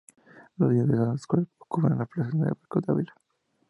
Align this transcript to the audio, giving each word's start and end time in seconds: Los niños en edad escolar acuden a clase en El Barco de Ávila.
Los 0.57 0.71
niños 0.71 0.89
en 0.89 0.95
edad 0.95 1.13
escolar 1.13 1.47
acuden 1.59 2.01
a 2.01 2.07
clase 2.07 2.31
en 2.35 2.41
El 2.41 2.55
Barco 2.55 2.81
de 2.81 2.91
Ávila. 2.91 3.13